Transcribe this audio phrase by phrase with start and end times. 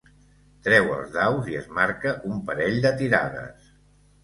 [0.67, 3.73] Treu els daus i es marca un parell de tirades.